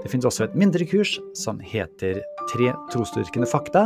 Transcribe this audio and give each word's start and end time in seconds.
Det 0.00 0.08
finnes 0.08 0.24
også 0.28 0.46
et 0.46 0.56
mindre 0.56 0.86
kurs 0.88 1.18
som 1.36 1.60
heter 1.60 2.22
Tre 2.50 2.72
trosdyrkende 2.90 3.46
fakta. 3.46 3.84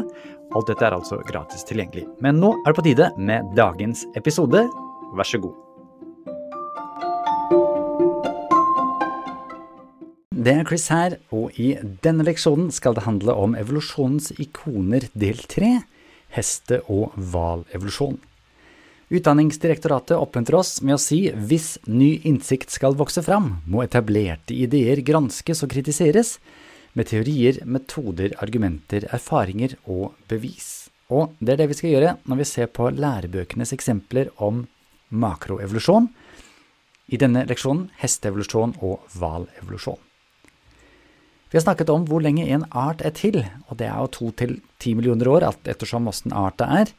Alt 0.55 0.71
dette 0.71 0.87
er 0.87 0.95
altså 0.97 1.19
gratis 1.29 1.67
tilgjengelig. 1.69 2.07
Men 2.25 2.39
nå 2.41 2.55
er 2.63 2.71
det 2.71 2.79
på 2.79 2.85
tide 2.87 3.11
med 3.19 3.51
dagens 3.59 4.07
episode. 4.17 4.63
Vær 5.19 5.29
så 5.29 5.43
god. 5.43 5.59
Det 10.45 10.53
er 10.53 10.67
Chris 10.69 10.87
her, 10.93 11.19
og 11.33 11.57
i 11.61 11.75
denne 12.05 12.25
leksjonen 12.27 12.71
skal 12.75 12.97
det 12.97 13.07
handle 13.07 13.35
om 13.41 13.55
evolusjonens 13.57 14.33
ikoner 14.43 15.07
del 15.17 15.41
tre, 15.49 15.79
heste- 16.37 16.83
og 16.93 17.15
hvalevolusjon. 17.17 18.19
Utdanningsdirektoratet 19.15 20.17
oppmuntrer 20.19 20.57
oss 20.59 20.81
med 20.83 20.97
å 20.97 21.03
si 21.03 21.29
hvis 21.31 21.77
ny 21.87 22.17
innsikt 22.27 22.73
skal 22.75 22.97
vokse 22.99 23.23
fram, 23.23 23.61
må 23.71 23.85
etablerte 23.85 24.57
ideer 24.57 25.05
granskes 25.07 25.63
og 25.63 25.71
kritiseres, 25.71 26.39
med 26.95 27.09
teorier, 27.11 27.61
metoder, 27.67 28.35
argumenter, 28.43 29.07
erfaringer 29.15 29.77
og 29.91 30.17
bevis. 30.31 30.89
Og 31.15 31.35
det 31.39 31.55
er 31.55 31.63
det 31.63 31.69
vi 31.71 31.77
skal 31.79 31.93
gjøre 31.93 32.15
når 32.27 32.41
vi 32.41 32.49
ser 32.49 32.71
på 32.75 32.89
lærebøkenes 32.95 33.75
eksempler 33.77 34.33
om 34.43 34.65
makroevolusjon, 35.15 36.09
i 37.13 37.21
denne 37.21 37.45
leksjonen 37.47 37.91
hesteevolusjon 38.01 38.79
og 38.81 39.05
hvalevolusjon. 39.15 40.01
Vi 41.53 41.59
har 41.61 41.67
snakket 41.69 41.91
om 41.93 42.07
hvor 42.09 42.25
lenge 42.25 42.49
en 42.51 42.65
art 42.75 43.05
er 43.05 43.13
til, 43.15 43.45
og 43.69 43.79
det 43.79 43.87
er 43.87 43.99
jo 44.01 44.15
to 44.17 44.31
til 44.35 44.57
ti 44.83 44.97
millioner 44.99 45.29
år, 45.31 45.51
ettersom 45.71 46.09
åssen 46.11 46.35
arta 46.35 46.67
er. 46.81 46.91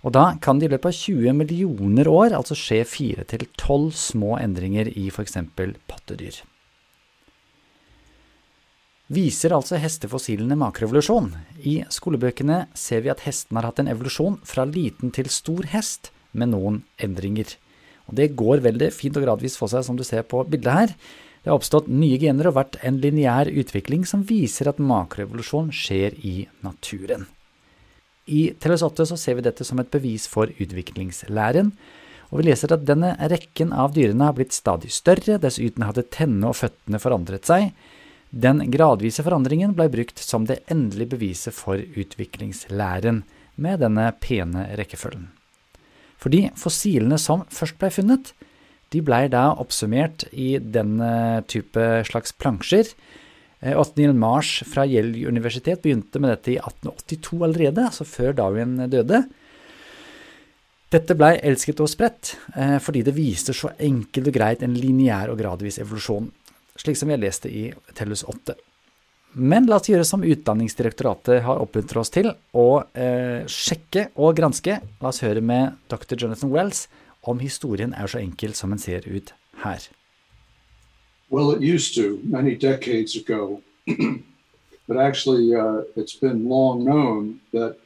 Og 0.00 0.14
da 0.16 0.30
kan 0.40 0.60
det 0.60 0.68
i 0.68 0.72
løpet 0.72 0.88
av 0.88 0.96
20 0.96 1.34
millioner 1.36 2.08
år 2.08 2.36
altså 2.36 2.56
skje 2.56 2.84
fire 2.88 3.26
til 3.28 3.44
tolv 3.60 3.92
små 3.96 4.38
endringer 4.40 4.88
i 4.88 5.10
f.eks. 5.12 5.36
pattedyr. 5.90 6.40
Viser 9.10 9.50
altså 9.56 9.80
hestefossilene 9.82 10.54
makroevolusjon? 10.54 11.32
I 11.66 11.80
skolebøkene 11.90 12.62
ser 12.78 13.02
vi 13.02 13.10
at 13.10 13.24
hesten 13.26 13.58
har 13.58 13.66
hatt 13.66 13.80
en 13.82 13.90
evolusjon 13.90 14.38
fra 14.46 14.64
liten 14.68 15.10
til 15.10 15.28
stor 15.34 15.66
hest, 15.72 16.12
med 16.30 16.52
noen 16.52 16.76
endringer. 17.02 17.56
Og 18.06 18.14
Det 18.14 18.36
går 18.38 18.62
veldig 18.62 18.92
fint 18.94 19.16
og 19.18 19.24
gradvis 19.26 19.58
for 19.58 19.66
seg, 19.66 19.82
som 19.82 19.98
du 19.98 20.04
ser 20.06 20.22
på 20.22 20.44
bildet 20.46 20.70
her. 20.72 20.94
Det 21.42 21.50
har 21.50 21.58
oppstått 21.58 21.90
nye 21.90 22.20
gener 22.22 22.46
og 22.50 22.54
vært 22.60 22.78
en 22.86 23.00
lineær 23.02 23.50
utvikling 23.50 24.06
som 24.06 24.22
viser 24.22 24.70
at 24.70 24.78
makroevolusjon 24.78 25.72
skjer 25.74 26.14
i 26.22 26.46
naturen. 26.62 27.26
I 28.30 28.52
8 28.54 29.06
så 29.10 29.16
ser 29.18 29.38
vi 29.38 29.44
dette 29.44 29.66
som 29.66 29.80
et 29.82 29.90
bevis 29.90 30.28
for 30.30 30.50
utviklingslæren, 30.62 31.72
og 32.30 32.38
vi 32.38 32.46
leser 32.46 32.70
at 32.70 32.84
denne 32.86 33.16
rekken 33.18 33.72
av 33.74 33.96
dyrene 33.96 34.28
har 34.28 34.36
blitt 34.38 34.54
stadig 34.54 34.92
større, 34.94 35.40
dessuten 35.42 35.82
hadde 35.82 36.06
tennene 36.14 36.52
og 36.52 36.60
føttene 36.60 37.00
forandret 37.02 37.48
seg. 37.50 37.72
Den 38.30 38.62
gradvise 38.70 39.24
forandringen 39.26 39.74
ble 39.74 39.88
brukt 39.90 40.22
som 40.22 40.46
det 40.46 40.60
endelige 40.70 41.16
beviset 41.16 41.56
for 41.56 41.82
utviklingslæren, 41.82 43.24
med 43.60 43.82
denne 43.82 44.06
pene 44.22 44.68
rekkefølgen. 44.78 45.26
Fordi 46.20 46.46
fossilene 46.56 47.18
som 47.20 47.42
først 47.52 47.76
ble 47.80 47.90
funnet, 47.92 48.30
de 48.90 49.02
blei 49.04 49.26
da 49.30 49.50
oppsummert 49.60 50.24
i 50.32 50.54
denne 50.58 51.42
type 51.50 51.82
slags 52.08 52.32
plansjer, 52.36 52.88
Othniel 53.60 54.14
Marsh 54.16 54.64
fra 54.64 54.86
Gjell 54.88 55.12
universitet 55.28 55.82
begynte 55.82 56.20
med 56.22 56.32
dette 56.32 56.54
i 56.54 56.56
1882 56.56 57.42
allerede, 57.44 57.84
altså 57.90 58.06
før 58.08 58.32
Darwin 58.38 58.78
døde. 58.88 59.20
Dette 60.90 61.14
blei 61.14 61.34
elsket 61.44 61.82
og 61.84 61.90
spredt, 61.92 62.32
fordi 62.80 63.04
det 63.06 63.14
viste 63.14 63.52
så 63.54 63.68
enkelt 63.76 64.32
og 64.32 64.34
greit 64.34 64.64
en 64.64 64.74
lineær 64.74 65.30
og 65.30 65.38
gradvis 65.38 65.78
evolusjon, 65.84 66.32
slik 66.80 66.98
som 66.98 67.12
vi 67.12 67.18
har 67.18 67.22
lest 67.22 67.44
det 67.44 67.52
i 67.52 67.68
Tellus 67.94 68.24
8. 68.24 68.56
Men 69.38 69.68
la 69.70 69.78
oss 69.78 69.86
gjøre 69.86 70.06
som 70.06 70.24
Utdanningsdirektoratet 70.26 71.44
har 71.44 71.62
oppmuntret 71.62 72.02
oss 72.02 72.10
til, 72.10 72.32
å 72.50 72.82
eh, 72.98 73.46
sjekke 73.46 74.08
og 74.18 74.34
granske. 74.40 74.80
La 75.02 75.12
oss 75.12 75.22
høre 75.22 75.42
med 75.44 75.76
dr. 75.92 76.16
Jonathan 76.18 76.50
Wells 76.50 76.88
om 77.30 77.38
historien 77.42 77.94
er 77.94 78.10
så 78.10 78.18
enkel 78.18 78.56
som 78.58 78.74
den 78.74 78.82
ser 78.82 79.06
ut 79.06 79.30
her. 79.62 79.86
Well, 81.30 81.52
it 81.52 81.62
used 81.62 81.94
to 81.94 82.20
many 82.24 82.56
decades 82.56 83.14
ago, 83.14 83.62
but 84.88 84.96
actually, 84.96 85.54
uh, 85.54 85.82
it's 85.94 86.14
been 86.14 86.48
long 86.48 86.84
known 86.84 87.40
that 87.52 87.76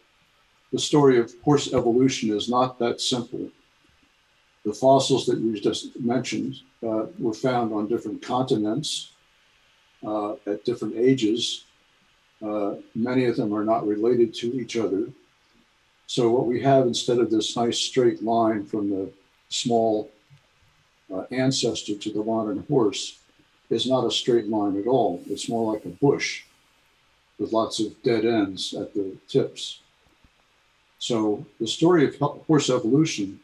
the 0.73 0.79
story 0.79 1.19
of 1.21 1.31
horse 1.45 1.75
evolution 1.75 2.35
is 2.35 2.49
not 2.49 2.79
that 2.79 3.03
simple. 3.03 3.51
The 4.65 4.73
fossils 4.73 5.27
that 5.27 5.41
you 5.41 5.61
just 5.61 6.01
mentioned 6.01 6.61
uh, 6.83 7.05
were 7.19 7.35
found 7.35 7.75
on 7.75 7.87
different 7.87 8.23
continents 8.23 9.11
uh, 10.07 10.37
at 10.47 10.65
different 10.65 10.97
ages. 10.97 11.65
Uh, 12.43 12.77
many 12.95 13.27
of 13.27 13.37
them 13.37 13.53
are 13.53 13.65
not 13.65 13.87
related 13.87 14.33
to 14.37 14.59
each 14.59 14.79
other. 14.79 15.09
So, 16.07 16.31
what 16.31 16.47
we 16.47 16.63
have 16.63 16.87
instead 16.87 17.19
of 17.19 17.31
this 17.31 17.55
nice 17.59 17.79
straight 17.79 18.23
line 18.23 18.65
from 18.65 18.89
the 18.89 19.13
small 19.51 20.11
uh, 21.13 21.25
ancestor 21.31 21.95
to 21.95 22.11
the 22.11 22.25
modern 22.25 22.65
horse, 22.69 23.19
is 23.75 23.87
not 23.87 24.07
a 24.07 24.11
straight 24.11 24.49
line 24.49 24.77
at 24.81 24.87
all. 24.87 25.23
It's 25.33 25.49
more 25.49 25.73
like 25.73 25.85
a 25.85 25.97
bush 26.05 26.45
with 27.39 27.53
lots 27.53 27.81
of 27.81 27.89
dead 28.03 28.25
ends 28.25 28.75
at 28.75 28.95
the 28.95 29.17
tips. 29.29 29.81
So 30.99 31.45
the 31.61 31.67
story 31.67 32.03
of 32.07 32.17
horse 32.47 32.71
evolution 32.71 33.41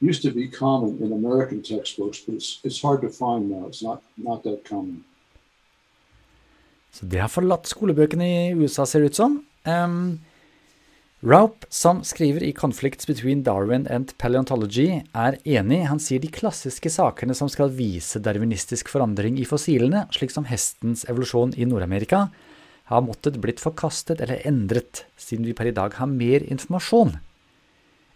used 0.00 0.22
to 0.22 0.30
be 0.30 0.48
common 0.48 1.02
in 1.02 1.12
American 1.12 1.62
textbooks, 1.62 2.18
but 2.24 2.34
it's, 2.36 2.60
it's 2.64 2.80
hard 2.80 3.00
to 3.02 3.10
find 3.10 3.50
now. 3.50 3.66
It's 3.66 3.82
not, 3.82 4.02
not 4.16 4.42
that 4.44 4.64
common. 4.68 5.04
Så 6.90 7.04
det 7.06 7.20
har 7.20 7.28
forlatt 7.28 7.68
skolebøkene 7.68 8.26
i 8.26 8.54
USA, 8.56 8.86
ser 8.86 9.04
det 9.04 9.12
ut 9.12 9.18
som. 9.18 9.34
Um, 9.64 10.20
Raup, 11.22 11.64
som 11.68 12.04
skriver 12.04 12.42
i 12.42 12.52
'Conflicts 12.52 13.06
Between 13.06 13.42
Darwin 13.42 13.86
and 13.90 14.12
Paleontology', 14.18 15.02
er 15.14 15.38
enig. 15.44 15.86
Han 15.86 15.98
sier 15.98 16.20
de 16.20 16.28
klassiske 16.28 16.90
sakene 16.90 17.34
som 17.34 17.48
skal 17.48 17.70
vise 17.70 18.20
darwinistisk 18.22 18.88
forandring 18.88 19.38
i 19.38 19.44
fossilene, 19.44 20.06
slik 20.12 20.30
som 20.30 20.44
hestens 20.44 21.04
evolusjon 21.08 21.54
i 21.58 21.64
Nord-Amerika, 21.64 22.30
har 22.84 23.02
måttet 23.02 23.40
blitt 23.40 23.58
forkastet 23.58 24.20
eller 24.20 24.46
endret, 24.46 25.04
siden 25.16 25.44
vi 25.44 25.52
per 25.52 25.66
i 25.66 25.74
dag 25.74 25.92
har 25.94 26.06
mer 26.06 26.40
informasjon 26.40 27.18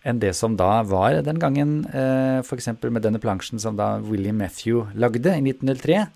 enn 0.05 0.19
det 0.19 0.33
som 0.35 0.57
da 0.59 0.83
var 0.83 1.21
den 1.23 1.39
gangen, 1.39 1.85
eh, 1.87 2.43
f.eks. 2.43 2.69
med 2.83 3.03
denne 3.03 3.21
plansjen 3.23 3.61
som 3.62 3.77
da 3.79 3.99
William 4.03 4.39
Matthew 4.39 4.89
lagde 4.95 5.31
i 5.31 5.41
1903. 5.41 6.09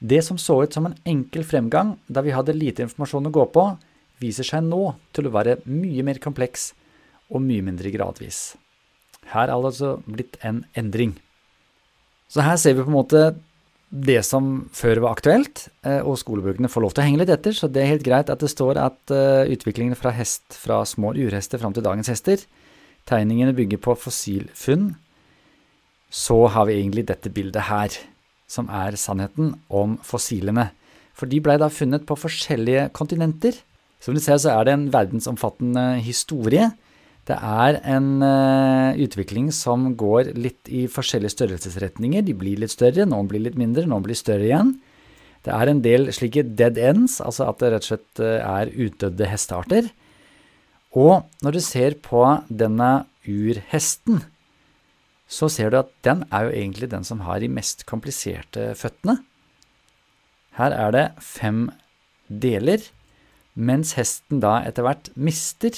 Det 0.00 0.24
som 0.24 0.38
så 0.38 0.62
ut 0.62 0.72
som 0.72 0.86
en 0.86 0.96
enkel 1.04 1.44
fremgang 1.44 1.98
da 2.08 2.22
vi 2.24 2.32
hadde 2.32 2.56
lite 2.56 2.82
informasjon 2.82 3.28
å 3.28 3.34
gå 3.34 3.44
på, 3.52 3.66
viser 4.20 4.46
seg 4.46 4.64
nå 4.66 4.94
til 5.16 5.28
å 5.28 5.34
være 5.34 5.58
mye 5.66 6.04
mer 6.06 6.20
kompleks 6.22 6.70
og 7.30 7.42
mye 7.44 7.64
mindre 7.64 7.92
gradvis. 7.94 8.54
Her 9.30 9.48
er 9.48 9.52
det 9.52 9.68
altså 9.70 9.94
blitt 10.06 10.38
en 10.46 10.64
endring. 10.78 11.14
Så 12.30 12.42
her 12.46 12.58
ser 12.60 12.76
vi 12.76 12.84
på 12.84 12.90
en 12.90 12.98
måte 12.98 13.22
det 13.90 14.20
som 14.22 14.68
før 14.70 15.00
var 15.02 15.16
aktuelt, 15.16 15.64
og 16.06 16.14
skolebøkene 16.20 16.70
får 16.70 16.84
lov 16.84 16.92
til 16.94 17.02
å 17.02 17.06
henge 17.08 17.20
litt 17.22 17.32
etter, 17.34 17.54
så 17.56 17.66
det 17.66 17.82
er 17.82 17.92
helt 17.96 18.06
greit 18.06 18.30
at 18.30 18.42
det 18.42 18.50
står 18.52 18.78
at 18.78 19.14
utviklingen 19.50 19.98
fra 19.98 20.12
hest 20.14 20.54
fra 20.54 20.84
små 20.86 21.10
urhester 21.18 21.58
fram 21.58 21.74
til 21.74 21.86
dagens 21.86 22.10
hester, 22.12 22.44
tegningene 23.10 23.54
bygger 23.56 23.80
på 23.82 23.96
fossilfunn, 23.98 24.92
så 26.10 26.38
har 26.54 26.68
vi 26.68 26.78
egentlig 26.78 27.08
dette 27.10 27.30
bildet 27.34 27.66
her, 27.66 27.94
som 28.50 28.70
er 28.70 28.98
sannheten 28.98 29.56
om 29.66 29.96
fossilene. 30.06 30.68
For 31.14 31.30
de 31.30 31.42
blei 31.42 31.58
da 31.58 31.66
funnet 31.70 32.06
på 32.06 32.18
forskjellige 32.18 32.88
kontinenter, 32.94 33.58
som 34.00 34.16
du 34.16 34.20
ser, 34.22 34.38
så 34.40 34.54
er 34.54 34.66
det 34.66 34.76
en 34.76 34.86
verdensomfattende 34.94 35.84
historie. 36.04 36.70
Det 37.28 37.36
er 37.36 37.78
en 37.84 38.08
uh, 38.24 38.96
utvikling 38.98 39.50
som 39.54 39.90
går 40.00 40.32
litt 40.40 40.70
i 40.72 40.86
forskjellige 40.90 41.36
størrelsesretninger. 41.36 42.24
De 42.24 42.34
blir 42.36 42.62
litt 42.62 42.72
større, 42.72 43.06
noen 43.08 43.28
blir 43.30 43.44
litt 43.44 43.58
mindre, 43.60 43.84
noen 43.88 44.06
blir 44.06 44.18
større 44.18 44.48
igjen. 44.48 44.74
Det 45.44 45.52
er 45.54 45.70
en 45.70 45.82
del 45.84 46.10
slike 46.12 46.44
dead 46.56 46.80
ends, 46.80 47.20
altså 47.24 47.46
at 47.48 47.60
det 47.60 47.72
rett 47.74 47.86
og 47.86 47.92
slett 47.92 48.22
er 48.24 48.72
utdødde 48.72 49.28
hestearter. 49.30 49.88
Og 50.96 51.28
når 51.44 51.56
du 51.56 51.60
ser 51.64 51.96
på 52.02 52.24
denne 52.48 52.90
urhesten, 53.28 54.24
så 55.30 55.46
ser 55.52 55.70
du 55.70 55.78
at 55.78 55.92
den 56.04 56.24
er 56.34 56.48
jo 56.48 56.54
egentlig 56.56 56.90
den 56.90 57.06
som 57.06 57.22
har 57.28 57.38
de 57.40 57.48
mest 57.52 57.86
kompliserte 57.88 58.72
føttene. 58.76 59.20
Her 60.58 60.74
er 60.74 60.96
det 60.96 61.04
fem 61.22 61.68
deler 62.26 62.82
mens 63.60 63.94
hesten 63.98 64.40
da 64.42 64.60
etter 64.66 64.86
hvert 64.86 65.10
mister. 65.16 65.74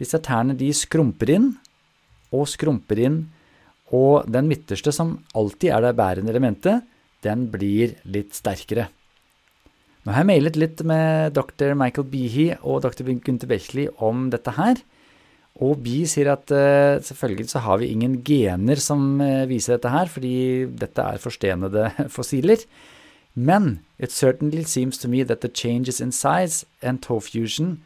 Disse 0.00 0.20
tærne 0.24 0.56
de 0.56 0.70
skrumper 0.76 1.32
inn, 1.34 1.50
og 2.32 2.48
skrumper 2.48 3.00
inn, 3.02 3.20
og 3.92 4.28
den 4.30 4.48
midterste, 4.50 4.94
som 4.94 5.18
alltid 5.36 5.74
er 5.74 5.84
det 5.84 5.98
bærende 5.98 6.32
elementet, 6.32 6.86
den 7.26 7.48
blir 7.52 7.96
litt 8.08 8.36
sterkere. 8.38 8.88
Nå 10.00 10.14
har 10.14 10.22
jeg 10.22 10.30
mailet 10.30 10.56
litt 10.56 10.80
med 10.88 11.34
dr. 11.36 11.74
Michael 11.76 12.06
Behe 12.08 12.54
og 12.64 12.80
dr. 12.86 13.04
Gunther 13.20 13.50
Bechley 13.50 13.90
om 14.00 14.30
dette 14.32 14.54
her. 14.56 14.80
Og 15.60 15.82
Bee 15.84 16.08
sier 16.08 16.30
at 16.32 16.48
uh, 16.54 17.02
selvfølgelig 17.04 17.50
så 17.50 17.60
har 17.66 17.80
vi 17.82 17.90
ingen 17.92 18.20
gener 18.24 18.80
som 18.80 19.18
uh, 19.20 19.44
viser 19.50 19.76
dette 19.76 19.92
her, 19.92 20.08
fordi 20.08 20.34
dette 20.80 21.04
er 21.04 21.20
forstenede 21.20 21.90
fossiler. 22.16 22.62
Men 23.34 23.80
it 23.98 24.10
certainly 24.10 24.64
seems 24.64 24.98
to 24.98 25.08
me 25.08 25.22
that 25.22 25.40
the 25.40 25.48
changes 25.48 26.00
in 26.00 26.12
size 26.12 26.66
and 26.82 27.02
toe 27.02 27.20
fusion 27.20 27.82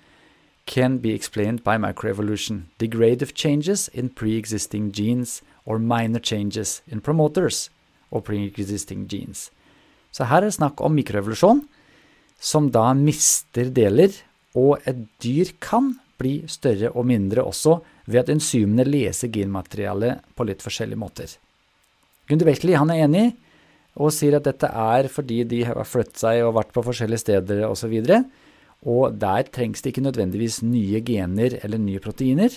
can 0.66 0.98
be 0.98 1.12
explained 1.12 1.62
by 1.62 1.76
microevolution, 1.76 2.62
degradative 2.78 3.34
changes 3.34 3.88
in 3.88 4.08
pre-existing 4.08 4.92
genes 4.92 5.42
or 5.66 5.78
minor 5.78 6.18
changes 6.20 6.82
in 6.88 7.00
promoters 7.00 7.70
or 8.10 8.22
pre-existing 8.22 9.06
genes. 9.06 9.50
Så 10.10 10.24
her 10.24 10.44
er 10.44 10.48
det 10.48 10.56
snakk 10.56 10.80
om 10.80 10.94
mikroevolusjon, 10.94 11.64
som 12.38 12.70
da 12.70 12.92
mister 12.94 13.70
deler, 13.74 14.14
og 14.54 14.78
et 14.86 15.00
dyr 15.22 15.50
kan 15.60 15.96
bli 16.20 16.44
større 16.46 16.92
og 16.94 17.08
mindre 17.10 17.42
også 17.42 17.80
ved 18.06 18.20
at 18.22 18.30
enzymene 18.30 18.86
leser 18.86 19.32
genmaterialet 19.34 20.22
på 20.36 20.46
litt 20.46 20.62
forskjellige 20.62 21.00
måter. 21.00 21.32
Gunder 22.28 22.46
Beckley 22.46 22.76
er 22.78 22.92
enig 22.94 23.32
og 23.94 24.10
sier 24.14 24.36
at 24.38 24.46
dette 24.48 24.66
er 24.68 25.08
fordi 25.12 25.42
de 25.46 25.62
har 25.68 25.86
flyttet 25.86 26.18
seg 26.18 26.42
og 26.42 26.56
vært 26.56 26.72
på 26.74 26.82
forskjellige 26.86 27.22
steder 27.22 27.62
osv. 27.68 27.92
Og, 27.94 28.08
så 28.08 28.22
og 28.84 29.16
der 29.16 29.46
trengs 29.48 29.80
det 29.80 29.94
ikke 29.94 30.04
nødvendigvis 30.04 30.60
nye 30.66 31.00
gener 31.04 31.56
eller 31.64 31.80
nye 31.80 32.02
proteiner. 32.04 32.52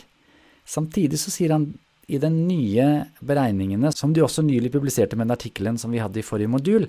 Samtidig 0.67 1.19
så 1.21 1.31
sier 1.31 1.53
han 1.55 1.69
i 2.07 2.19
den 2.19 2.41
nye 2.47 3.05
beregningene, 3.23 3.91
som 3.95 4.13
de 4.15 4.23
også 4.23 4.43
nylig 4.43 4.71
publiserte 4.73 5.15
med 5.15 5.27
den 5.27 5.35
artikkelen 5.37 5.79
som 5.79 5.91
vi 5.91 6.01
hadde 6.03 6.19
i 6.19 6.25
forrige 6.25 6.51
modul, 6.51 6.87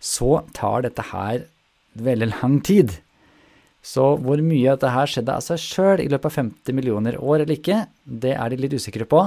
så 0.00 0.40
tar 0.56 0.84
dette 0.86 1.04
her 1.10 1.44
veldig 2.00 2.30
lang 2.32 2.58
tid. 2.64 2.96
Så 3.84 4.14
hvor 4.20 4.40
mye 4.44 4.72
av 4.72 4.80
dette 4.80 5.06
skjedde 5.12 5.36
av 5.36 5.44
seg 5.44 5.60
sjøl 5.60 6.02
i 6.04 6.08
løpet 6.12 6.28
av 6.28 6.36
50 6.40 6.76
millioner 6.76 7.16
år 7.20 7.42
eller 7.42 7.56
ikke, 7.56 7.84
det 8.04 8.34
er 8.36 8.52
de 8.52 8.60
litt 8.60 8.76
usikre 8.76 9.08
på. 9.08 9.26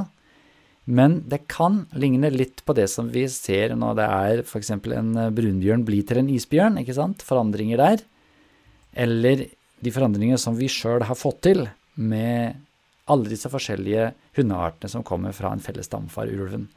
Men 0.85 1.21
det 1.31 1.45
kan 1.51 1.85
ligne 1.95 2.31
litt 2.33 2.65
på 2.67 2.75
det 2.75 2.89
som 2.91 3.07
vi 3.11 3.23
ser 3.31 3.75
når 3.79 3.99
det 3.99 4.07
er 4.07 4.41
f.eks. 4.43 4.73
en 4.75 5.13
brunbjørn 5.35 5.85
blir 5.87 6.03
til 6.07 6.19
en 6.19 6.31
isbjørn, 6.33 6.81
ikke 6.81 6.97
sant? 6.97 7.23
Forandringer 7.23 7.79
der 7.79 8.03
eller 8.93 9.47
de 9.83 9.91
forandringene 9.93 10.39
som 10.39 10.55
vi 10.57 10.69
sjøl 10.71 11.03
har 11.07 11.17
fått 11.17 11.41
til 11.49 11.65
med 11.99 12.59
alle 13.11 13.31
disse 13.31 13.49
forskjellige 13.51 14.11
hundeartene 14.37 14.91
som 14.91 15.03
kommer 15.05 15.35
fra 15.35 15.51
en 15.51 15.63
felles 15.63 15.89
stamfar, 15.89 16.29
ulven. 16.31 16.69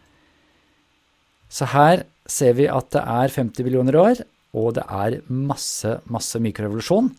Så 1.49 1.69
her 1.71 2.03
ser 2.27 2.57
vi 2.59 2.67
at 2.71 2.91
det 2.95 3.05
er 3.05 3.31
50 3.37 3.67
millioner 3.69 3.99
år, 4.01 4.25
og 4.57 4.75
det 4.79 4.87
er 4.89 5.21
masse, 5.29 6.01
masse 6.11 6.41
mikrorevolusjon. 6.43 7.13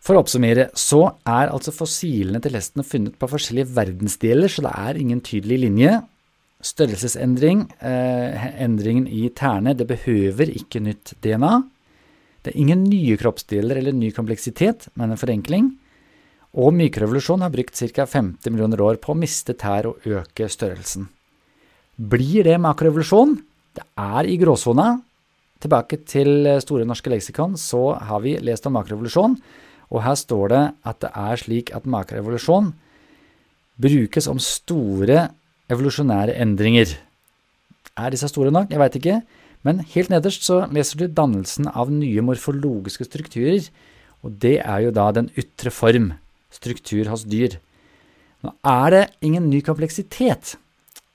For 0.00 0.16
å 0.16 0.22
oppsummere 0.22 0.70
så 0.78 1.02
er 1.28 1.50
altså 1.50 1.74
fossilene 1.74 2.40
til 2.40 2.56
hestene 2.56 2.86
funnet 2.86 3.18
på 3.20 3.28
forskjellige 3.28 3.74
verdensdeler, 3.76 4.48
så 4.48 4.64
det 4.64 4.72
er 4.72 5.00
ingen 5.02 5.20
tydelig 5.24 5.60
linje. 5.66 5.98
Størrelsesendring, 6.64 7.66
eh, 7.80 8.46
endringen 8.62 9.06
i 9.06 9.28
tærne, 9.28 9.76
det 9.76 9.86
behøver 9.86 10.48
ikke 10.48 10.80
nytt 10.80 11.14
DNA. 11.20 11.62
Det 12.42 12.54
er 12.54 12.60
ingen 12.60 12.84
nye 12.84 13.16
kroppsdeler 13.16 13.76
eller 13.76 13.92
ny 13.92 14.10
kompleksitet, 14.12 14.88
men 14.96 15.10
en 15.10 15.20
forenkling. 15.20 15.76
Og 16.56 16.72
mikrorevolusjon 16.72 17.42
har 17.42 17.50
brukt 17.50 17.76
ca. 17.76 18.06
50 18.06 18.50
millioner 18.50 18.80
år 18.80 18.96
på 18.96 19.12
å 19.12 19.18
miste 19.18 19.52
tær 19.52 19.90
og 19.90 20.00
øke 20.06 20.48
størrelsen. 20.48 21.08
Blir 21.96 22.44
det 22.44 22.56
makrorevolusjon? 22.60 23.36
Det 23.76 23.84
er 23.98 24.24
i 24.24 24.38
gråsona. 24.40 25.02
Tilbake 25.60 26.04
til 26.08 26.48
Store 26.60 26.84
norske 26.88 27.10
leksikon 27.12 27.56
så 27.60 27.98
har 28.00 28.20
vi 28.24 28.36
lest 28.40 28.66
om 28.68 28.76
makrorevolusjon, 28.76 29.36
og 29.92 30.02
her 30.02 30.16
står 30.16 30.48
det 30.52 30.64
at 30.84 31.00
det 31.04 31.10
er 31.12 31.36
slik 31.40 31.72
at 31.76 31.86
makrorevolusjon 31.88 32.72
brukes 33.80 34.28
om 34.28 34.40
store 34.40 35.28
evolusjonære 35.72 36.36
endringer. 36.42 36.94
Er 37.96 38.12
disse 38.12 38.28
store 38.30 38.52
nok? 38.54 38.70
Jeg 38.70 38.82
veit 38.82 38.98
ikke. 38.98 39.20
Men 39.66 39.82
helt 39.94 40.12
nederst 40.12 40.44
så 40.46 40.60
leser 40.70 41.00
du 41.00 41.06
dannelsen 41.10 41.66
av 41.72 41.90
nye 41.90 42.22
morfologiske 42.22 43.08
strukturer, 43.08 43.66
og 44.22 44.36
det 44.42 44.60
er 44.62 44.84
jo 44.84 44.92
da 44.94 45.08
den 45.14 45.30
ytre 45.38 45.72
form, 45.74 46.12
struktur 46.54 47.10
hos 47.10 47.24
dyr. 47.26 47.58
Nå 48.44 48.52
er 48.62 48.94
det 48.94 49.04
ingen 49.26 49.48
ny 49.50 49.62
kompleksitet, 49.66 50.54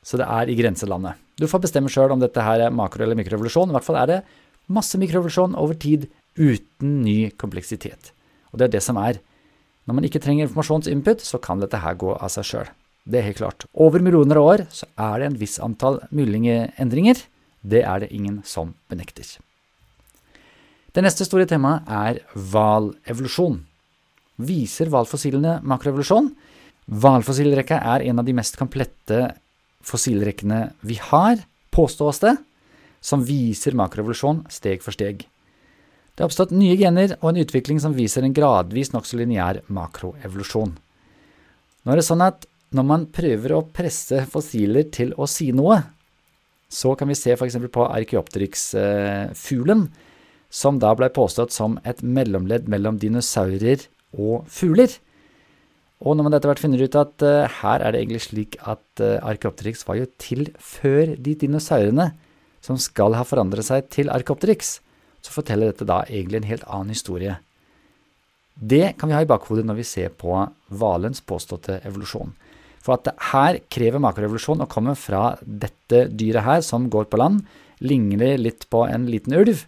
så 0.04 0.20
det 0.20 0.28
er 0.28 0.52
i 0.52 0.58
grenselandet. 0.60 1.16
Du 1.40 1.48
får 1.48 1.64
bestemme 1.64 1.90
sjøl 1.90 2.12
om 2.14 2.22
dette 2.22 2.44
her 2.44 2.68
er 2.68 2.76
makro- 2.76 3.06
eller 3.06 3.18
mikrorevolusjon. 3.18 3.72
I 3.72 3.78
hvert 3.78 3.88
fall 3.88 4.02
er 4.02 4.10
det 4.10 4.20
masse 4.68 5.00
mikrorevolusjon 5.00 5.56
over 5.58 5.78
tid 5.80 6.10
uten 6.36 7.00
ny 7.06 7.32
kompleksitet. 7.40 8.12
Og 8.52 8.60
det 8.60 8.68
er 8.68 8.76
det 8.76 8.84
som 8.84 9.00
er. 9.00 9.22
Når 9.88 9.98
man 9.98 10.06
ikke 10.06 10.22
trenger 10.22 10.46
informasjonsinput, 10.46 11.24
så 11.24 11.40
kan 11.42 11.64
dette 11.64 11.80
her 11.82 11.96
gå 11.98 12.14
av 12.14 12.30
seg 12.34 12.46
sjøl. 12.52 12.70
Det 13.04 13.20
er 13.20 13.28
helt 13.30 13.40
klart. 13.42 13.66
Over 13.74 14.04
millioner 14.04 14.38
av 14.38 14.48
år 14.54 14.66
så 14.74 14.88
er 15.00 15.22
det 15.22 15.30
en 15.30 15.40
viss 15.42 15.58
antall 15.64 16.00
mulige 16.14 16.70
endringer. 16.82 17.18
Det 17.62 17.82
er 17.86 18.04
det 18.04 18.12
ingen 18.14 18.42
som 18.46 18.76
benekter. 18.90 19.26
Det 20.92 21.04
neste 21.06 21.26
store 21.26 21.48
temaet 21.50 21.88
er 21.88 22.22
hvalevolusjon. 22.36 23.62
Viser 24.42 24.90
hvalfossilene 24.92 25.60
makroevolusjon? 25.64 26.30
Hvalfossilrekka 26.92 27.80
er 27.94 28.06
en 28.10 28.22
av 28.22 28.28
de 28.28 28.36
mest 28.36 28.58
komplette 28.60 29.20
fossilrekkene 29.86 30.66
vi 30.86 30.98
har, 31.02 31.42
påstås 31.72 32.22
det, 32.22 32.36
som 33.02 33.24
viser 33.26 33.78
makroevolusjon 33.78 34.44
steg 34.52 34.84
for 34.84 34.94
steg. 34.94 35.24
Det 36.12 36.22
har 36.22 36.30
oppstått 36.30 36.52
nye 36.54 36.76
gener 36.78 37.16
og 37.22 37.32
en 37.32 37.42
utvikling 37.46 37.80
som 37.82 37.96
viser 37.96 38.26
en 38.28 38.36
gradvis 38.36 38.92
nokså 38.94 39.22
lineær 39.22 39.62
makroevolusjon. 39.72 40.76
Nå 41.82 41.94
er 41.94 41.98
det 41.98 42.06
sånn 42.06 42.22
at 42.26 42.46
når 42.72 42.86
man 42.88 43.04
prøver 43.12 43.52
å 43.56 43.68
presse 43.76 44.26
fossiler 44.32 44.84
til 44.94 45.14
å 45.20 45.28
si 45.30 45.52
noe, 45.56 45.82
så 46.72 46.96
kan 46.96 47.08
vi 47.12 47.16
se 47.20 47.32
f.eks. 47.36 47.58
på 47.68 47.84
Archeopteryx-fuglen, 47.84 49.90
som 50.52 50.80
da 50.80 50.96
ble 50.96 51.10
påstått 51.12 51.52
som 51.56 51.80
et 51.88 52.02
mellomledd 52.04 52.68
mellom 52.72 52.98
dinosaurer 53.00 53.80
og 54.16 54.46
fugler. 54.52 54.90
Og 56.02 56.18
når 56.18 56.24
man 56.26 56.34
etter 56.36 56.50
hvert 56.50 56.64
finner 56.64 56.82
ut 56.82 56.96
at 56.98 57.22
uh, 57.24 57.46
her 57.62 57.84
er 57.84 57.94
det 57.94 58.00
egentlig 58.02 58.26
slik 58.26 58.58
at 58.64 59.04
uh, 59.04 59.20
Archeopteryx 59.20 59.88
var 59.88 59.96
jo 60.00 60.06
til 60.22 60.50
før 60.58 61.06
de 61.14 61.36
dinosaurene 61.44 62.08
som 62.64 62.78
skal 62.82 63.16
ha 63.18 63.24
forandret 63.28 63.66
seg 63.68 63.90
til 63.94 64.10
Archeopteryx, 64.14 64.80
så 65.22 65.36
forteller 65.36 65.70
dette 65.70 65.86
da 65.88 66.02
egentlig 66.08 66.42
en 66.42 66.50
helt 66.50 66.68
annen 66.68 66.94
historie. 66.96 67.38
Det 68.56 68.98
kan 69.00 69.10
vi 69.10 69.16
ha 69.16 69.22
i 69.24 69.30
bakhodet 69.30 69.66
når 69.68 69.82
vi 69.82 69.88
ser 69.88 70.10
på 70.14 70.34
hvalens 70.74 71.22
påståtte 71.26 71.80
evolusjon. 71.88 72.34
For 72.82 72.98
at 72.98 73.12
her 73.32 73.60
krever 73.72 74.02
makrorevolusjon 74.02 74.64
å 74.64 74.70
komme 74.70 74.96
fra 74.98 75.36
dette 75.42 76.08
dyret 76.10 76.46
her, 76.48 76.64
som 76.66 76.90
går 76.90 77.10
på 77.12 77.20
land, 77.22 77.44
ligner 77.82 78.40
litt 78.42 78.68
på 78.74 78.86
en 78.90 79.06
liten 79.10 79.36
ulv, 79.38 79.66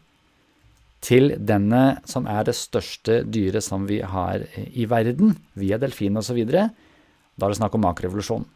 til 1.04 1.34
denne 1.36 2.00
som 2.08 2.26
er 2.32 2.46
det 2.48 2.56
største 2.56 3.22
dyret 3.28 3.66
som 3.66 3.86
vi 3.90 4.00
har 4.08 4.46
i 4.56 4.88
verden, 4.90 5.36
via 5.60 5.78
delfin 5.82 6.18
osv. 6.18 6.40
Da 6.48 6.70
er 6.70 7.52
det 7.52 7.60
snakk 7.60 7.76
om 7.76 7.84
makrorevolusjon. 7.86 8.48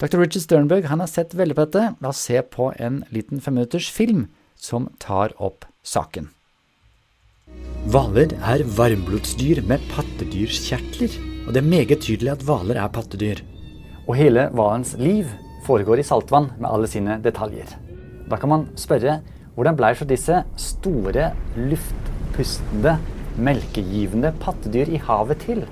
Dr. 0.00 0.16
Richard 0.16 0.46
Sternberg 0.46 0.88
han 0.88 1.02
har 1.04 1.10
sett 1.12 1.36
veldig 1.36 1.58
på 1.58 1.66
dette. 1.66 1.94
La 2.00 2.12
oss 2.14 2.22
se 2.24 2.40
på 2.40 2.70
en 2.80 3.02
liten 3.12 3.42
femminutters 3.44 3.90
film 3.92 4.30
som 4.56 4.88
tar 5.02 5.36
opp 5.36 5.68
saken. 5.84 6.30
Hvaler 7.92 8.32
er 8.40 8.64
varmblodsdyr 8.78 9.60
med 9.68 9.84
pattedyrskjertler 9.92 11.29
og 11.50 11.54
det 11.56 11.64
er 11.64 11.66
meget 11.66 11.98
tydelig 11.98 12.30
at 12.30 12.42
hvaler 12.46 12.78
er 12.78 12.90
pattedyr. 12.94 13.40
Og 14.06 14.14
hele 14.14 14.44
hvalens 14.54 14.92
liv 15.02 15.26
foregår 15.66 15.98
i 15.98 16.04
saltvann 16.06 16.52
med 16.60 16.68
alle 16.70 16.86
sine 16.86 17.16
detaljer. 17.24 17.72
Da 18.30 18.36
kan 18.38 18.52
man 18.52 18.68
spørre 18.78 19.16
hvordan 19.56 19.74
blei 19.74 19.90
så 19.98 20.06
disse 20.06 20.44
store, 20.54 21.32
luftpustende, 21.58 22.92
melkegivende 23.34 24.30
pattedyr 24.38 24.92
i 24.94 25.00
havet 25.02 25.42
til? 25.42 25.64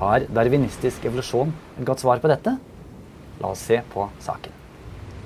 Har 0.00 0.26
darwinistisk 0.26 1.06
evolusjon 1.06 1.54
et 1.78 1.86
godt 1.86 2.02
svar 2.02 2.18
på 2.18 2.32
dette? 2.32 2.56
La 3.38 3.52
oss 3.54 3.62
se 3.62 3.78
på 3.92 4.08
saken. 4.26 4.58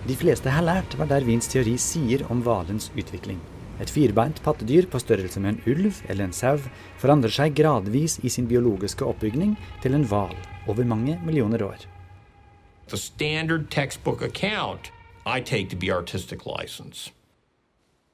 De 0.04 0.18
fleste 0.18 0.52
har 0.52 0.66
lært 0.66 0.92
hva 0.98 1.08
Darwins 1.08 1.48
teori 1.48 1.78
sier 1.80 2.26
om 2.28 2.44
hvalens 2.44 2.92
utvikling. 2.92 3.40
Et 3.80 3.88
firbeint 3.90 4.42
pattedyr 4.44 4.86
på 4.92 5.00
størrelse 5.00 5.40
med 5.40 5.54
en 5.54 5.62
ulv 5.72 6.02
eller 6.08 6.26
en 6.26 6.36
sau 6.36 6.58
forandrer 7.00 7.32
seg 7.32 7.54
gradvis 7.56 8.18
i 8.20 8.28
sin 8.28 8.48
biologiske 8.50 9.06
oppbygning 9.08 9.56
til 9.80 9.96
en 9.96 10.04
hval 10.04 10.36
over 10.68 10.84
mange 10.84 11.16
millioner 11.24 11.64
år. 11.64 11.86
The 12.88 12.98
standard 12.98 13.70
textbook 13.70 14.22
account 14.22 14.92
I 15.24 15.40
take 15.40 15.70
to 15.70 15.76
be 15.76 15.90
artistic 15.90 16.44
license. 16.44 17.10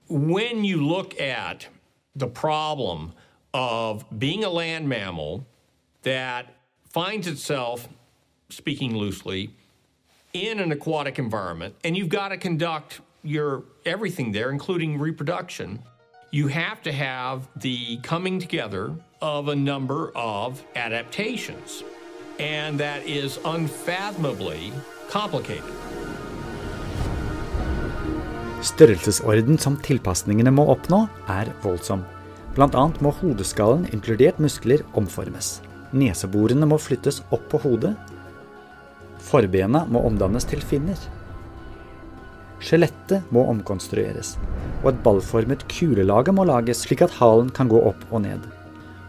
When 0.08 0.64
you 0.64 0.80
look 0.80 1.20
at 1.20 1.68
the 2.14 2.28
problem 2.28 3.12
of 3.52 4.04
being 4.18 4.44
a 4.44 4.50
land 4.50 4.88
mammal 4.88 5.44
that 6.02 6.46
finds 6.88 7.26
itself, 7.26 7.88
speaking 8.50 8.96
loosely, 8.96 9.50
in 10.32 10.60
an 10.60 10.70
aquatic 10.70 11.18
environment 11.18 11.74
and 11.82 11.96
you've 11.96 12.08
got 12.08 12.28
to 12.28 12.36
conduct 12.36 13.00
your 13.26 13.64
everything 13.84 14.32
there, 14.32 14.50
including 14.50 14.98
reproduction, 14.98 15.82
you 16.30 16.48
have 16.48 16.82
to 16.82 16.92
have 16.92 17.48
the 17.56 17.98
coming 18.02 18.38
together 18.38 18.94
of 19.20 19.48
a 19.48 19.56
number 19.56 20.12
of 20.14 20.62
adaptations. 20.76 21.82
And 22.38 22.78
that 22.78 23.06
is 23.06 23.38
unfathomably 23.44 24.72
complicated. 25.10 25.72
Størrelsesorden 28.66 29.58
som 29.58 29.76
tilpasningene 29.84 30.50
må 30.50 30.64
oppnå, 30.72 31.04
er 31.30 31.52
voldsom. 31.62 32.02
Annet 32.56 33.00
må 33.04 33.12
hodeskallen, 33.20 33.84
inkludert 33.92 34.40
muskler, 34.42 34.82
omformes. 34.96 35.60
Neseborene 35.92 36.66
må 36.66 36.78
flyttes 36.80 37.20
opp 37.30 37.44
på 37.52 37.60
hodet. 37.62 37.92
Forbena 39.22 39.84
må 39.86 40.02
omdannes 40.08 40.48
til 40.48 40.64
finner. 40.64 40.98
Skjelettet 42.62 43.26
må 43.34 43.44
omkonstrueres, 43.50 44.36
og 44.82 44.92
et 44.92 45.00
ballformet 45.04 45.64
kulelage 45.70 46.32
må 46.34 46.46
lages 46.48 46.84
slik 46.86 47.04
at 47.04 47.16
halen 47.18 47.50
kan 47.52 47.68
gå 47.68 47.80
opp 47.90 48.06
og 48.10 48.24
ned. 48.24 48.44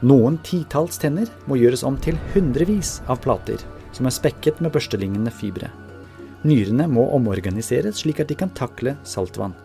Noen 0.06 0.38
titalls 0.46 1.00
tenner 1.02 1.30
må 1.50 1.58
gjøres 1.58 1.84
om 1.88 1.96
til 1.98 2.20
hundrevis 2.34 3.00
av 3.10 3.22
plater, 3.24 3.64
som 3.96 4.06
er 4.06 4.14
spekket 4.14 4.60
med 4.62 4.74
børstelignende 4.76 5.34
fibre. 5.34 5.72
Nyrene 6.46 6.86
må 6.92 7.08
omorganiseres 7.16 8.04
slik 8.04 8.22
at 8.22 8.30
de 8.30 8.38
kan 8.38 8.52
takle 8.54 8.94
saltvann. 9.08 9.56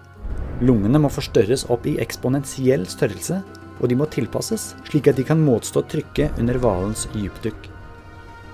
Lungene 0.62 1.00
må 1.02 1.10
forstørres 1.12 1.66
opp 1.74 1.84
i 1.90 1.98
eksponentiell 2.00 2.86
størrelse, 2.88 3.42
og 3.82 3.90
de 3.90 3.98
må 3.98 4.06
tilpasses 4.08 4.72
slik 4.86 5.10
at 5.10 5.18
de 5.18 5.26
kan 5.26 5.42
motstå 5.42 5.82
trykket 5.90 6.38
under 6.40 6.58
hvalens 6.62 7.08
dypdykk. 7.12 7.68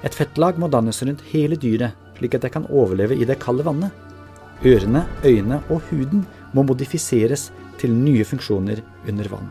Et 0.07 0.15
fettlag 0.15 0.59
må 0.59 0.71
dannes 0.73 1.03
rundt 1.05 1.25
hele 1.31 1.59
dyret, 1.61 1.95
slik 2.19 2.35
at 2.35 2.47
det 2.47 2.53
kan 2.55 2.67
overleve 2.71 3.19
i 3.19 3.27
det 3.29 3.39
kalde 3.43 3.67
vannet. 3.67 3.93
Ørene, 4.65 5.07
øynene 5.25 5.63
og 5.71 5.81
huden 5.91 6.27
må 6.53 6.63
modifiseres 6.63 7.53
til 7.79 7.95
nye 7.95 8.25
funksjoner 8.25 8.83
under 9.09 9.29
vann. 9.29 9.51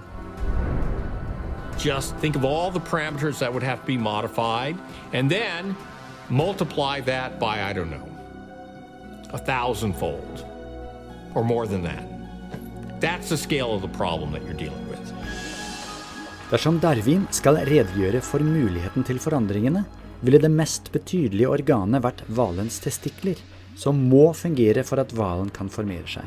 Just 1.80 2.16
think 2.18 2.36
of 2.36 2.44
all 2.44 2.72
the 2.72 2.80
parameters 2.80 3.40
that 3.40 3.54
would 3.54 3.64
have 3.64 3.80
to 3.80 3.86
be 3.86 3.98
modified, 3.98 4.76
and 5.14 5.30
then 5.30 5.76
multiply 6.30 7.00
that 7.02 7.40
by, 7.40 7.62
I 7.62 7.74
don't 7.74 7.90
know, 7.90 8.08
a 9.32 9.38
thousandfold 9.38 10.44
or 11.36 11.44
more 11.44 11.68
than 11.68 11.84
that. 11.84 12.04
That's 13.00 13.30
the 13.30 13.38
scale 13.38 13.74
of 13.76 13.82
the 13.82 13.98
problem 13.98 14.32
that 14.32 14.42
you're 14.42 14.58
dealing 14.58 14.90
with. 14.90 15.14
Dersom 16.52 16.80
Darwin 16.80 17.28
skal 17.32 17.60
redegjøre 17.68 18.22
for 18.24 18.40
muligheten 18.40 19.04
til 19.04 19.20
forandringene, 19.20 19.86
ville 20.22 20.40
det 20.42 20.52
mest 20.52 20.92
betydelige 20.92 21.50
organet 21.52 22.04
vært 22.04 22.24
hvalens 22.28 22.80
testikler, 22.82 23.38
som 23.78 24.00
må 24.10 24.32
fungere 24.34 24.84
for 24.88 25.02
at 25.02 25.14
hvalen 25.14 25.52
kan 25.54 25.70
formere 25.70 26.10
seg. 26.18 26.26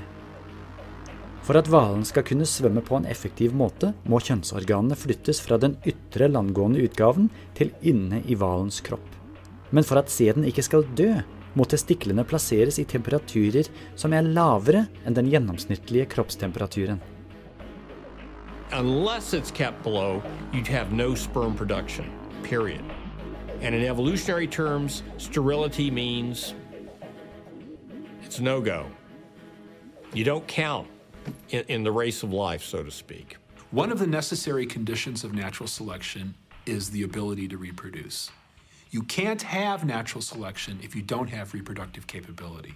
For 1.46 1.58
at 1.58 1.66
hvalen 1.72 2.04
skal 2.06 2.22
kunne 2.28 2.46
svømme 2.46 2.82
på 2.84 2.98
en 3.00 3.08
effektiv 3.10 3.54
måte, 3.56 3.90
må 4.06 4.20
kjønnsorganene 4.22 4.94
flyttes 4.94 5.40
fra 5.42 5.58
den 5.58 5.74
ytre 5.88 6.28
landgående 6.30 6.84
utgaven 6.84 7.30
til 7.58 7.72
inne 7.82 8.20
i 8.28 8.36
hvalens 8.38 8.78
kropp. 8.86 9.06
Men 9.74 9.86
for 9.86 9.98
at 9.98 10.12
sæden 10.12 10.46
ikke 10.46 10.62
skal 10.66 10.86
dø, 10.98 11.10
må 11.58 11.66
testiklene 11.66 12.22
plasseres 12.22 12.78
i 12.78 12.86
temperaturer 12.86 13.66
som 13.98 14.14
er 14.14 14.26
lavere 14.26 14.84
enn 15.02 15.16
den 15.16 15.30
gjennomsnittlige 15.32 16.06
kroppstemperaturen. 16.12 17.00
Unless 18.70 19.34
it's 19.34 19.50
kept 19.50 19.82
below, 19.82 20.22
you'd 20.52 20.68
have 20.68 20.92
no 20.92 21.16
sperm 21.16 21.56
production, 21.56 22.06
period. 22.44 22.84
And 23.62 23.74
in 23.74 23.82
evolutionary 23.82 24.46
terms, 24.46 25.02
sterility 25.18 25.90
means 25.90 26.54
it's 28.30 28.38
no 28.38 28.60
go. 28.60 28.86
You 30.14 30.22
don't 30.22 30.46
count 30.46 30.86
in, 31.48 31.64
in 31.66 31.82
the 31.82 31.90
race 31.90 32.22
of 32.22 32.32
life, 32.32 32.62
so 32.62 32.84
to 32.84 32.90
speak. 33.04 33.38
One 33.72 33.90
of 33.90 33.98
the 33.98 34.06
necessary 34.06 34.66
conditions 34.66 35.24
of 35.24 35.34
natural 35.34 35.66
selection 35.66 36.34
is 36.64 36.90
the 36.90 37.02
ability 37.02 37.48
to 37.48 37.56
reproduce. 37.56 38.30
You 38.92 39.02
can't 39.02 39.42
have 39.42 39.84
natural 39.84 40.22
selection 40.22 40.78
if 40.80 40.94
you 40.94 41.02
don't 41.02 41.28
have 41.28 41.54
reproductive 41.54 42.06
capability. 42.06 42.74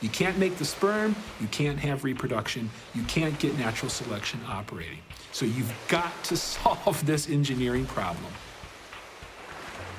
You 0.00 0.08
can't 0.08 0.36
make 0.36 0.56
the 0.56 0.64
sperm, 0.64 1.14
you 1.40 1.46
can't 1.52 1.78
have 1.78 2.02
reproduction, 2.02 2.68
you 2.92 3.04
can't 3.04 3.38
get 3.38 3.56
natural 3.56 3.88
selection 3.88 4.40
operating. 4.48 5.02
So 5.30 5.46
you've 5.46 5.72
got 5.86 6.12
to 6.24 6.36
solve 6.36 7.06
this 7.06 7.28
engineering 7.28 7.86
problem. 7.86 8.32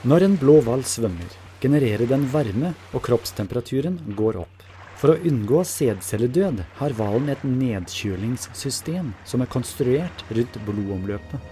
Når 0.04 0.24
en 0.24 0.38
blå 0.38 0.60
hval 0.62 0.84
svømmer, 0.84 1.32
genererer 1.62 2.06
den 2.06 2.28
varme, 2.34 2.74
og 2.92 3.02
kroppstemperaturen 3.02 4.02
går 4.18 4.42
opp. 4.44 4.63
For 5.04 5.18
å 5.18 5.24
unngå 5.28 5.66
sædcelledød 5.68 6.62
har 6.78 6.94
hvalen 6.96 7.26
et 7.34 7.42
nedkjølingssystem 7.44 9.10
som 9.28 9.42
er 9.44 9.50
konstruert 9.52 10.24
rundt 10.32 10.56
blodomløpet. 10.64 11.44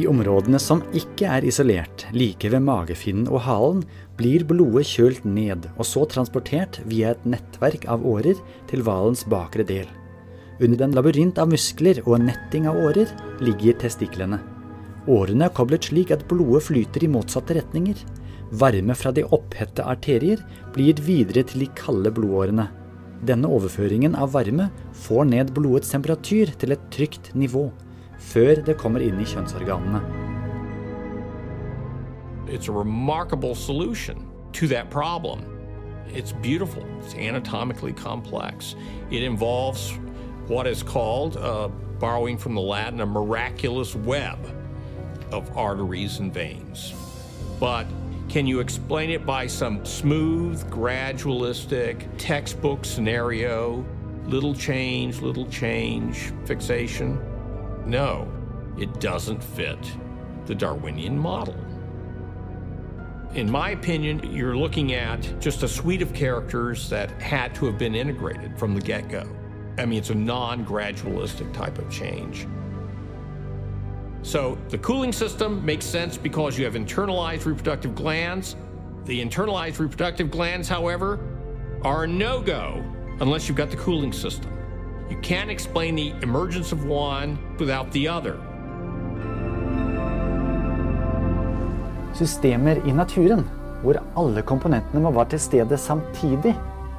I 0.00 0.06
områdene 0.08 0.56
som 0.60 0.80
ikke 0.96 1.28
er 1.28 1.44
isolert, 1.44 2.06
like 2.16 2.48
ved 2.48 2.64
magefinnen 2.64 3.28
og 3.28 3.44
halen, 3.44 3.84
blir 4.16 4.48
blodet 4.48 4.88
kjølt 4.88 5.28
ned 5.28 5.68
og 5.74 5.84
så 5.84 6.08
transportert 6.08 6.80
via 6.88 7.12
et 7.12 7.28
nettverk 7.28 7.84
av 7.92 8.08
årer 8.08 8.40
til 8.72 8.80
hvalens 8.80 9.28
bakre 9.28 9.68
del. 9.68 9.88
Under 10.56 10.88
en 10.88 10.96
labyrint 10.96 11.36
av 11.36 11.52
muskler 11.52 12.00
og 12.06 12.22
netting 12.24 12.64
av 12.64 12.80
årer 12.80 13.12
ligger 13.44 13.76
testiklene. 13.84 14.40
Årene 15.04 15.50
er 15.50 15.56
koblet 15.60 15.92
slik 15.92 16.16
at 16.16 16.24
blodet 16.32 16.64
flyter 16.72 17.04
i 17.04 17.12
motsatte 17.12 17.60
retninger. 17.60 18.00
Varme 18.50 18.94
fra 18.94 19.10
de 19.10 19.24
opphette 19.34 19.82
arterier 19.82 20.42
blir 20.74 20.92
gitt 20.92 21.00
videre 21.06 21.42
til 21.48 21.64
de 21.64 21.70
kalde 21.78 22.12
blodårene. 22.14 22.68
Denne 23.26 23.48
overføringen 23.50 24.14
av 24.14 24.34
varme 24.36 24.68
får 25.06 25.26
ned 25.32 25.50
blodets 25.56 25.90
temperatur 25.90 26.52
til 26.60 26.76
et 26.76 26.84
trygt 26.94 27.32
nivå, 27.34 27.64
før 28.22 28.62
det 28.66 28.76
kommer 28.78 29.02
inn 29.02 29.18
i 29.18 29.26
kjønnsorganene. 29.26 30.02
It's 32.46 32.68
a 32.68 32.72
remarkable 32.72 33.54
solution 33.56 34.28
to 34.52 34.68
that 34.68 34.90
problem. 34.90 35.42
It's 36.14 36.30
beautiful, 36.30 36.84
it's 37.02 37.14
anatomically 37.14 37.92
complex. 37.92 38.76
It 39.10 39.24
involves 39.24 39.92
what 40.46 40.68
is 40.68 40.84
called, 40.84 41.36
uh, 41.36 41.68
borrowing 41.98 42.38
from 42.38 42.54
the 42.54 42.60
Latin, 42.60 43.00
a 43.00 43.06
miraculous 43.06 43.96
web 43.96 44.38
of 45.32 45.50
arteries 45.56 46.20
and 46.20 46.32
veins. 46.32 46.94
But 47.58 47.86
can 48.28 48.46
you 48.46 48.60
explain 48.60 49.10
it 49.10 49.24
by 49.24 49.46
some 49.46 49.84
smooth, 49.84 50.68
gradualistic, 50.70 52.06
textbook 52.18 52.84
scenario? 52.84 53.84
Little 54.24 54.54
change, 54.54 55.20
little 55.20 55.46
change, 55.46 56.32
fixation? 56.44 57.20
No, 57.86 58.30
it 58.76 59.00
doesn't 59.00 59.42
fit 59.42 59.78
the 60.46 60.54
Darwinian 60.54 61.16
model. 61.16 61.56
In 63.34 63.50
my 63.50 63.70
opinion, 63.70 64.32
you're 64.32 64.56
looking 64.56 64.94
at 64.94 65.40
just 65.40 65.62
a 65.62 65.68
suite 65.68 66.02
of 66.02 66.12
characters 66.12 66.88
that 66.88 67.10
had 67.20 67.54
to 67.56 67.66
have 67.66 67.78
been 67.78 67.94
integrated 67.94 68.58
from 68.58 68.74
the 68.74 68.80
get 68.80 69.08
go. 69.08 69.24
I 69.78 69.84
mean, 69.84 69.98
it's 69.98 70.10
a 70.10 70.14
non 70.14 70.64
gradualistic 70.64 71.52
type 71.52 71.78
of 71.78 71.90
change. 71.90 72.46
So 74.26 74.58
the 74.70 74.78
cooling 74.78 75.12
system 75.12 75.64
makes 75.64 75.86
sense 75.86 76.18
because 76.18 76.58
you 76.58 76.64
have 76.64 76.74
internalized 76.74 77.46
reproductive 77.46 77.94
glands. 77.94 78.56
The 79.04 79.20
internalized 79.24 79.78
reproductive 79.78 80.32
glands, 80.32 80.68
however, 80.68 81.20
are 81.82 82.02
a 82.02 82.08
no 82.08 82.40
go 82.40 82.82
unless 83.20 83.46
you've 83.46 83.56
got 83.56 83.70
the 83.70 83.76
cooling 83.76 84.12
system. 84.12 84.50
You 85.08 85.16
can't 85.18 85.48
explain 85.48 85.94
the 85.94 86.12
emergence 86.22 86.72
of 86.72 86.84
one 86.86 87.38
without 87.60 87.92
the 87.92 88.08
other. 88.08 88.34
Systemer 92.12 92.82
i 92.82 92.90
naturen, 92.90 93.46
hvor 93.84 94.02
alle 94.16 94.42
komponentene 94.42 95.06
må 95.06 95.14
være 95.14 95.36
til 95.36 95.44
stede 95.46 95.78
samtidig 95.78 96.56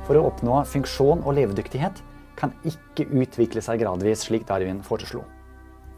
for 0.08 0.16
å 0.16 0.30
oppnå 0.32 0.64
funksjon 0.64 1.28
og 1.28 1.42
levedyktighet, 1.42 2.00
kan 2.40 2.56
ikke 2.64 3.12
utvikle 3.12 3.60
seg 3.60 3.84
gradvis 3.84 4.30
slik 4.30 4.48
Darwin 4.48 4.80
foreslo. 4.80 5.28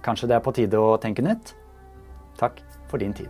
Kanskje 0.10 0.32
det 0.32 0.40
er 0.40 0.42
på 0.42 0.56
tide 0.58 0.80
å 0.82 0.98
tenke 1.02 1.22
nytt? 1.22 1.54
Takk 2.40 2.58
for 2.90 2.98
din 2.98 3.14
tid. 3.14 3.30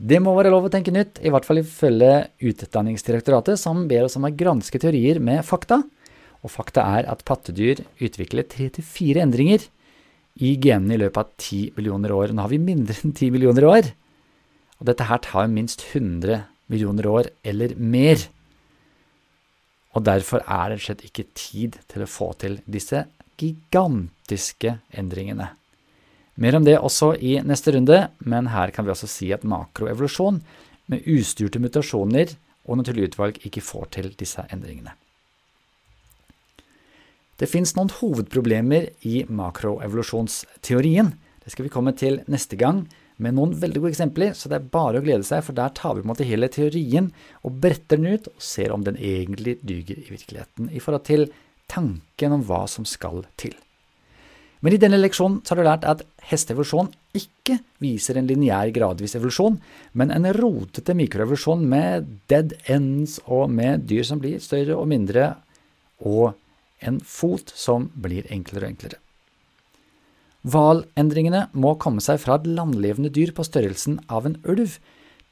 Det 0.00 0.16
må 0.24 0.32
være 0.32 0.48
lov 0.48 0.64
å 0.64 0.72
tenke 0.72 0.94
nytt, 0.94 1.18
i 1.20 1.28
hvert 1.28 1.44
fall 1.44 1.60
ifølge 1.60 2.30
Utdanningsdirektoratet, 2.48 3.60
som 3.60 3.82
ber 3.90 4.06
oss 4.06 4.16
om 4.16 4.24
å 4.24 4.32
granske 4.32 4.80
teorier 4.80 5.20
med 5.20 5.44
fakta. 5.44 5.82
Og 6.40 6.48
fakta 6.48 6.86
er 6.96 7.10
at 7.12 7.26
pattedyr 7.28 7.82
utvikler 8.00 8.48
tre 8.48 8.70
til 8.72 8.86
fire 8.86 9.20
endringer 9.26 9.66
i 10.40 10.54
genene 10.56 10.96
i 10.96 11.02
løpet 11.02 11.20
av 11.20 11.34
ti 11.36 11.66
millioner 11.76 12.16
år. 12.16 12.32
Nå 12.32 12.46
har 12.46 12.48
vi 12.48 12.62
mindre 12.64 12.96
enn 13.04 13.12
ti 13.12 13.28
millioner 13.34 13.68
år. 13.68 13.90
Og 14.80 14.88
dette 14.88 15.06
her 15.06 15.20
tar 15.24 15.50
minst 15.52 15.84
100 15.92 16.44
millioner 16.72 17.06
år 17.10 17.30
eller 17.44 17.76
mer. 17.76 18.22
Og 19.92 20.04
derfor 20.06 20.44
er 20.46 20.72
det 20.72 20.82
slett 20.84 21.04
ikke 21.04 21.28
tid 21.36 21.80
til 21.90 22.04
å 22.04 22.10
få 22.10 22.32
til 22.40 22.60
disse 22.64 23.04
gigantiske 23.40 24.78
endringene. 24.96 25.50
Mer 26.40 26.56
om 26.56 26.64
det 26.64 26.78
også 26.78 27.12
i 27.20 27.36
neste 27.44 27.74
runde, 27.74 28.06
men 28.24 28.48
her 28.54 28.72
kan 28.72 28.86
vi 28.86 28.94
også 28.94 29.08
si 29.10 29.28
at 29.34 29.44
makroevolusjon 29.44 30.40
med 30.90 31.04
ustyrte 31.10 31.60
mutasjoner 31.60 32.32
og 32.64 32.80
naturlig 32.80 33.10
utvalg 33.10 33.40
ikke 33.44 33.64
får 33.64 33.90
til 33.96 34.12
disse 34.16 34.44
endringene. 34.48 34.94
Det 37.40 37.48
fins 37.48 37.72
noen 37.76 37.92
hovedproblemer 38.00 38.90
i 39.08 39.24
makroevolusjonsteorien. 39.28 41.12
Det 41.44 41.52
skal 41.52 41.66
vi 41.66 41.72
komme 41.72 41.94
til 41.96 42.20
neste 42.28 42.56
gang 42.60 42.84
med 43.20 43.36
noen 43.36 43.54
veldig 43.60 43.82
gode 43.82 43.92
eksempler, 43.94 44.34
så 44.36 44.50
det 44.50 44.58
er 44.58 44.68
bare 44.72 45.00
å 45.00 45.04
glede 45.04 45.26
seg, 45.26 45.44
for 45.46 45.56
der 45.56 45.72
tar 45.76 45.94
vi 45.94 46.02
på 46.02 46.08
en 46.08 46.12
måte 46.12 46.28
hele 46.28 46.48
teorien 46.52 47.10
og 47.44 47.58
bretter 47.62 48.00
den 48.00 48.16
ut 48.16 48.30
og 48.32 48.44
ser 48.50 48.72
om 48.74 48.84
den 48.86 48.96
egentlig 48.96 49.58
duger 49.60 50.00
i 50.00 50.12
virkeligheten 50.12 50.70
i 50.72 50.82
forhold 50.82 51.06
til 51.08 51.26
tanken 51.70 52.38
om 52.38 52.46
hva 52.48 52.64
som 52.70 52.88
skal 52.88 53.24
til. 53.40 53.54
Men 54.60 54.76
i 54.76 54.80
denne 54.80 54.98
leksjonen 55.00 55.40
har 55.48 55.56
du 55.56 55.64
lært 55.64 55.86
at 55.88 56.02
hesteevolusjon 56.28 56.90
ikke 57.16 57.56
viser 57.80 58.18
en 58.20 58.28
lineær 58.28 58.72
gradvis 58.76 59.16
evolusjon, 59.16 59.56
men 59.96 60.12
en 60.12 60.28
rotete 60.36 60.94
mikroevolusjon 60.98 61.64
med 61.68 62.10
dead 62.28 62.52
ends 62.68 63.18
og 63.24 63.48
med 63.52 63.86
dyr 63.88 64.04
som 64.06 64.20
blir 64.20 64.42
større 64.44 64.76
og 64.76 64.90
mindre, 64.92 65.32
og 66.04 66.36
en 66.84 67.00
fot 67.04 67.52
som 67.56 67.88
blir 67.96 68.28
enklere 68.32 68.68
og 68.68 68.74
enklere. 68.74 69.00
Hvalendringene 70.48 71.48
må 71.52 71.74
komme 71.80 72.00
seg 72.00 72.20
fra 72.22 72.38
et 72.38 72.48
landlevende 72.48 73.10
dyr 73.12 73.34
på 73.36 73.44
størrelsen 73.44 73.98
av 74.08 74.28
en 74.28 74.38
ulv 74.48 74.78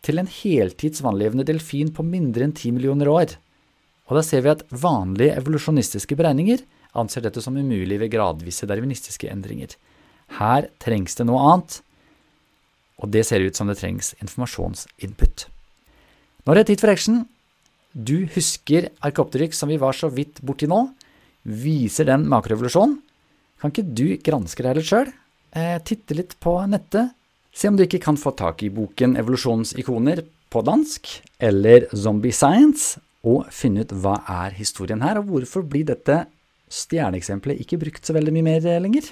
til 0.05 0.21
en 0.21 0.29
heltids 0.31 1.01
vannlevende 1.05 1.47
delfin 1.49 1.91
på 1.95 2.05
mindre 2.05 2.45
enn 2.45 2.57
ti 2.57 2.71
millioner 2.75 3.09
år. 3.11 3.37
Og 4.09 4.19
da 4.19 4.25
ser 4.25 4.45
vi 4.45 4.53
at 4.53 4.65
vanlige 4.69 5.37
evolusjonistiske 5.41 6.17
beregninger 6.19 6.63
anser 6.99 7.25
dette 7.25 7.43
som 7.45 7.57
umulig 7.57 7.99
ved 8.01 8.13
gradvise 8.13 8.69
darwinistiske 8.69 9.29
endringer. 9.33 9.75
Her 10.39 10.69
trengs 10.83 11.17
det 11.17 11.27
noe 11.29 11.41
annet, 11.41 11.81
og 13.01 13.13
det 13.15 13.25
ser 13.29 13.45
ut 13.45 13.57
som 13.57 13.69
det 13.71 13.79
trengs 13.81 14.13
informasjonsinput. 14.21 15.49
Nå 16.45 16.53
er 16.53 16.61
det 16.61 16.69
tid 16.71 16.85
for 16.85 16.93
action. 16.93 17.23
Du 17.93 18.29
husker 18.35 18.91
Arcopteryx 19.05 19.61
som 19.61 19.71
vi 19.73 19.81
var 19.81 19.97
så 19.97 20.11
vidt 20.13 20.43
borti 20.45 20.69
nå. 20.69 20.85
Viser 21.49 22.09
den 22.09 22.27
makroevolusjonen? 22.29 22.99
Kan 23.59 23.73
ikke 23.73 23.87
du 23.91 24.07
granske 24.23 24.63
deg 24.63 24.79
litt 24.79 24.89
sjøl? 24.89 25.11
Eh, 25.57 25.79
titte 25.83 26.15
litt 26.15 26.37
på 26.43 26.55
nettet? 26.71 27.15
Se 27.51 27.71
om 27.71 27.79
du 27.79 27.83
ikke 27.83 28.03
kan 28.05 28.19
få 28.21 28.31
tak 28.39 28.63
i 28.63 28.71
boken 28.71 29.17
Evolusjonsikoner 29.19 30.23
på 30.53 30.63
dansk, 30.63 31.09
eller 31.43 31.89
Zombie 31.91 32.35
Science, 32.35 33.01
og 33.27 33.49
finne 33.51 33.83
ut 33.83 33.95
hva 33.99 34.21
er 34.45 34.55
historien 34.57 35.03
her, 35.03 35.19
og 35.19 35.33
hvorfor 35.33 35.67
blir 35.67 35.89
dette 35.89 36.23
stjerneeksempelet 36.71 37.65
ikke 37.65 37.81
brukt 37.83 38.07
så 38.07 38.15
veldig 38.15 38.37
mye 38.37 38.47
mer 38.47 38.69
lenger? 38.85 39.11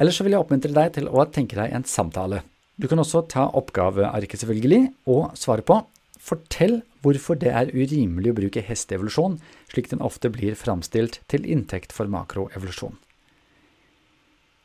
Eller 0.00 0.16
så 0.16 0.24
vil 0.24 0.34
jeg 0.34 0.42
oppmuntre 0.42 0.74
deg 0.74 0.96
til 0.96 1.06
å 1.12 1.28
tenke 1.30 1.58
deg 1.60 1.76
en 1.76 1.86
samtale. 1.86 2.42
Du 2.80 2.88
kan 2.88 2.98
også 2.98 3.22
ta 3.28 3.46
oppgavearket, 3.54 4.42
selvfølgelig, 4.42 4.90
og 5.12 5.36
svare 5.38 5.62
på 5.62 5.78
Fortell 6.20 6.80
hvorfor 7.00 7.38
det 7.40 7.52
er 7.56 7.72
urimelig 7.72 8.32
å 8.32 8.36
bruke 8.36 8.62
hesteevolusjon, 8.64 9.38
slik 9.72 9.88
den 9.90 10.02
ofte 10.04 10.30
blir 10.32 10.58
framstilt 10.58 11.22
til 11.32 11.46
inntekt 11.48 11.94
for 11.96 12.10
makroevolusjon. 12.12 12.98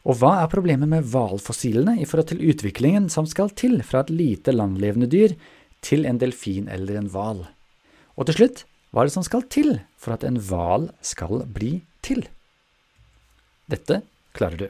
Og 0.06 0.20
hva 0.20 0.36
er 0.44 0.52
problemet 0.52 0.90
med 0.92 1.08
hvalfossilene 1.10 1.96
i 1.98 2.06
forhold 2.06 2.30
til 2.34 2.44
utviklingen 2.52 3.08
som 3.10 3.26
skal 3.30 3.50
til 3.58 3.80
fra 3.88 4.04
et 4.04 4.14
lite 4.14 4.54
landlevende 4.54 5.10
dyr 5.10 5.34
til 5.86 6.06
en 6.06 6.20
delfin 6.22 6.70
eller 6.70 7.00
en 7.00 7.10
hval? 7.10 7.46
Og 8.14 8.30
til 8.30 8.38
slutt, 8.38 8.66
hva 8.92 9.02
er 9.02 9.10
det 9.10 9.16
som 9.16 9.26
skal 9.26 9.48
til 9.52 9.80
for 10.00 10.14
at 10.16 10.28
en 10.28 10.38
hval 10.38 10.92
skal 11.02 11.42
bli 11.56 11.80
til? 12.06 12.28
Dette 13.72 14.04
klarer 14.38 14.68
du. 14.68 14.70